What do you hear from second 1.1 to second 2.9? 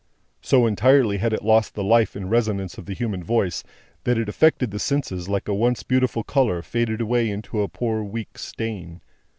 had it lost the life and resonance of